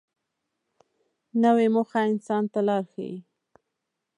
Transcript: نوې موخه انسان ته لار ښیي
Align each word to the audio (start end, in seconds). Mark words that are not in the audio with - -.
نوې 1.43 1.67
موخه 1.75 1.99
انسان 2.09 2.43
ته 2.51 2.59
لار 2.67 2.83
ښیي 2.91 3.15